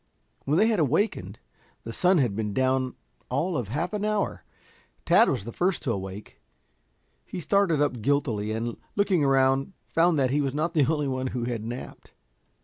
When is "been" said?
2.35-2.55